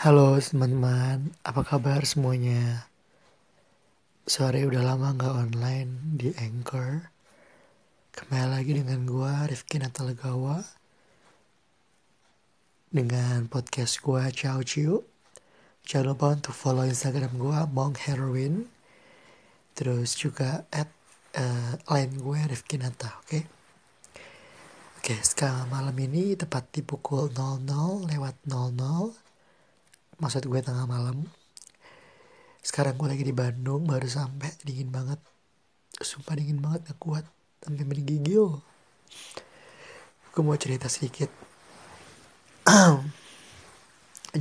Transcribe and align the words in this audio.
Halo 0.00 0.40
teman-teman, 0.40 1.28
apa 1.44 1.60
kabar 1.60 2.00
semuanya? 2.08 2.88
Sore 4.24 4.64
udah 4.64 4.80
lama 4.80 5.12
gak 5.12 5.28
online 5.28 6.16
di 6.16 6.32
Anchor 6.40 7.04
Kembali 8.08 8.48
lagi 8.48 8.80
dengan 8.80 9.04
gue 9.04 9.52
Rifki 9.52 9.76
Natalegawa 9.76 10.64
Dengan 12.88 13.44
podcast 13.52 14.00
gue 14.00 14.24
Ciao 14.32 14.64
Ciu 14.64 15.04
Jangan 15.84 16.16
lupa 16.16 16.32
untuk 16.32 16.56
follow 16.56 16.88
Instagram 16.88 17.36
gue 17.36 17.60
Monk 17.68 18.00
Heroin 18.08 18.72
Terus 19.76 20.16
juga 20.16 20.64
at 20.72 20.88
uh, 21.36 21.76
line 21.92 22.16
gue 22.16 22.40
Rifki 22.48 22.80
Nata, 22.80 23.20
oke? 23.20 23.28
Okay? 23.28 23.44
Oke, 24.96 25.20
sekarang 25.20 25.68
malam 25.68 25.96
ini 26.00 26.40
tepat 26.40 26.72
di 26.72 26.80
pukul 26.80 27.28
00 27.36 28.08
lewat 28.08 28.40
00 28.48 29.28
maksud 30.20 30.44
gue 30.46 30.60
tengah 30.60 30.84
malam. 30.84 31.24
Sekarang 32.60 32.94
gue 33.00 33.08
lagi 33.08 33.24
di 33.24 33.32
Bandung 33.32 33.88
baru 33.88 34.04
sampai 34.04 34.52
dingin 34.60 34.92
banget. 34.92 35.18
Sumpah 35.96 36.36
dingin 36.36 36.60
banget 36.60 36.92
gak 36.92 37.00
kuat. 37.00 37.24
Sampai 37.64 37.84
menggigil 37.88 38.60
gue 40.30 40.42
mau 40.46 40.54
cerita 40.54 40.86
sedikit. 40.86 41.26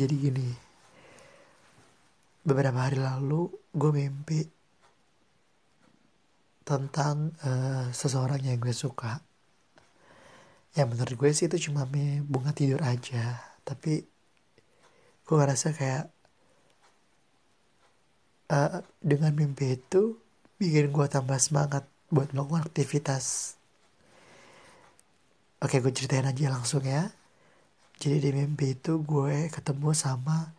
Jadi 0.00 0.14
gini. 0.18 0.48
Beberapa 2.44 2.84
hari 2.84 3.00
lalu 3.00 3.48
gue 3.72 3.90
mimpi 3.92 4.40
tentang 6.66 7.32
uh, 7.40 7.88
seseorang 7.88 8.44
yang 8.44 8.60
gue 8.60 8.76
suka. 8.76 9.24
Ya 10.76 10.84
menurut 10.84 11.16
gue 11.16 11.30
sih 11.32 11.48
itu 11.48 11.70
cuma 11.70 11.88
bunga 12.28 12.52
tidur 12.52 12.84
aja. 12.84 13.40
Tapi 13.64 14.17
gue 15.28 15.36
ngerasa 15.36 15.76
kayak 15.76 16.08
uh, 18.48 18.80
dengan 19.04 19.36
mimpi 19.36 19.76
itu 19.76 20.16
bikin 20.56 20.88
gue 20.88 21.04
tambah 21.04 21.36
semangat 21.36 21.84
buat 22.08 22.32
melakukan 22.32 22.64
aktivitas. 22.64 23.54
Oke 25.60 25.84
gue 25.84 25.92
ceritain 25.92 26.24
aja 26.24 26.48
langsung 26.48 26.80
ya. 26.80 27.12
Jadi 28.00 28.24
di 28.24 28.30
mimpi 28.32 28.72
itu 28.72 29.04
gue 29.04 29.52
ketemu 29.52 29.92
sama 29.92 30.56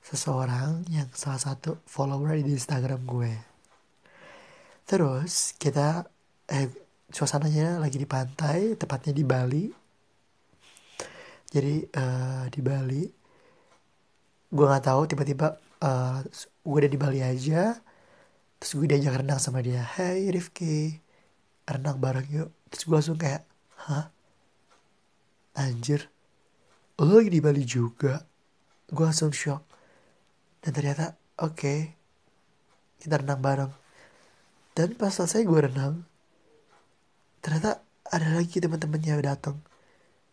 seseorang 0.00 0.86
yang 0.88 1.12
salah 1.12 1.42
satu 1.42 1.82
follower 1.84 2.40
di 2.40 2.56
Instagram 2.56 3.04
gue. 3.04 3.36
Terus 4.88 5.52
kita 5.60 6.08
eh 6.48 6.70
suasananya 7.10 7.82
lagi 7.82 8.00
di 8.00 8.08
pantai 8.08 8.80
tepatnya 8.80 9.12
di 9.12 9.24
Bali. 9.26 9.66
Jadi 11.46 11.84
uh, 11.84 12.46
di 12.48 12.60
Bali 12.64 13.15
gue 14.56 14.66
nggak 14.66 14.86
tahu 14.88 15.00
tiba-tiba 15.04 15.60
uh, 15.84 16.24
gue 16.40 16.78
udah 16.80 16.90
di 16.90 16.98
Bali 16.98 17.20
aja 17.20 17.76
terus 18.56 18.72
gue 18.72 18.88
diajak 18.88 19.20
renang 19.20 19.36
sama 19.36 19.60
dia 19.60 19.84
hey 19.84 20.32
Rifki 20.32 21.04
renang 21.66 21.98
bareng 21.98 22.26
yuk. 22.30 22.50
Terus 22.70 22.82
gue 22.86 22.94
langsung 22.94 23.18
kayak 23.18 23.42
hah? 23.86 24.08
Anjir. 25.58 26.08
Lo 27.02 27.20
lagi 27.20 27.30
di 27.32 27.42
Bali 27.42 27.66
juga? 27.66 28.22
Gue 28.88 29.04
langsung 29.04 29.34
shock. 29.34 29.62
Dan 30.62 30.72
ternyata 30.72 31.18
oke 31.42 31.52
okay, 31.58 31.78
kita 33.02 33.20
renang 33.20 33.42
bareng. 33.42 33.72
Dan 34.76 34.94
pas 34.94 35.10
selesai 35.10 35.42
gue 35.42 35.60
renang 35.60 36.06
ternyata 37.46 37.78
ada 38.10 38.42
lagi 38.42 38.58
teman-temannya 38.58 39.22
datang 39.22 39.62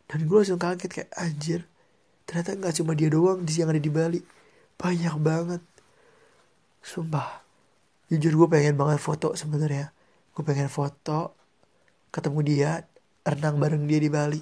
dan 0.09 0.25
gue 0.25 0.33
langsung 0.33 0.57
kaget 0.57 0.89
kayak 0.89 1.09
anjir 1.13 1.62
ternyata 2.33 2.57
nggak 2.57 2.75
cuma 2.81 2.97
dia 2.97 3.13
doang 3.13 3.45
di 3.45 3.53
yang 3.61 3.69
ada 3.69 3.77
di 3.77 3.94
Bali. 3.94 4.17
Banyak 4.73 5.16
banget. 5.21 5.61
Sumpah. 6.81 7.45
Jujur 8.09 8.33
gue 8.33 8.47
pengen 8.49 8.73
banget 8.73 8.97
foto 8.97 9.38
sebenarnya. 9.38 9.94
Gue 10.33 10.41
pengen 10.41 10.66
foto 10.66 11.38
ketemu 12.09 12.39
dia 12.41 12.71
renang 13.21 13.61
bareng 13.61 13.85
dia 13.85 14.01
di 14.01 14.09
Bali. 14.09 14.41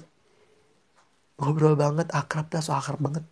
Ngobrol 1.36 1.76
banget 1.76 2.08
akrab 2.16 2.48
dah 2.48 2.64
so 2.64 2.72
akrab 2.72 2.96
banget. 2.96 3.28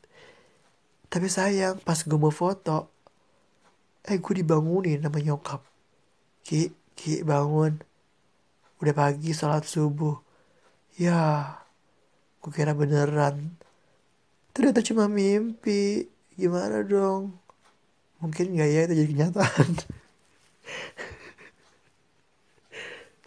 Tapi 1.09 1.32
sayang 1.32 1.81
pas 1.81 1.97
gue 1.97 2.21
mau 2.21 2.28
foto 2.28 2.92
eh 4.04 4.21
gue 4.21 4.34
dibangunin 4.44 5.00
sama 5.00 5.25
nyokap. 5.25 5.65
Ki 6.44 6.69
ki 7.00 7.25
bangun. 7.25 7.81
Udah 8.77 8.92
pagi 8.92 9.32
sholat 9.32 9.65
subuh. 9.65 10.21
Ya 11.00 11.48
gue 12.44 12.53
kira 12.53 12.77
beneran 12.77 13.56
ternyata 14.55 14.81
cuma 14.84 15.05
mimpi. 15.11 16.09
Gimana 16.38 16.81
dong? 16.87 17.37
Mungkin 18.21 18.56
gak 18.56 18.71
ya 18.71 18.81
itu 18.88 18.94
jadi 19.00 19.09
kenyataan. 19.12 19.71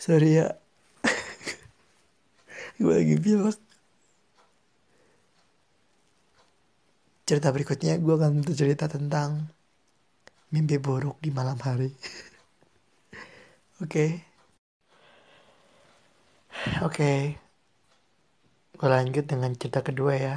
Sorry 0.03 0.29
ya. 0.41 0.47
Gue 2.81 2.94
lagi 3.00 3.16
pilek 3.22 3.57
cerita 7.23 7.56
berikutnya 7.56 7.95
gue 8.03 8.13
akan 8.19 8.44
cerita 8.51 8.91
tentang 8.91 9.47
mimpi 10.51 10.75
buruk 10.78 11.17
di 11.23 11.31
malam 11.31 11.56
hari. 11.63 11.88
Oke. 13.83 14.22
Oke. 16.83 16.83
Okay. 16.83 17.19
gue 18.73 18.89
lanjut 18.91 19.23
dengan 19.23 19.56
cerita 19.56 19.79
kedua 19.79 20.13
ya 20.19 20.35